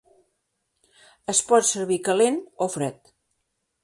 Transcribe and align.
Es 1.33 1.41
pot 1.51 1.67
servir 1.71 1.97
calent 2.07 2.39
o 2.67 2.69
fred. 2.77 3.13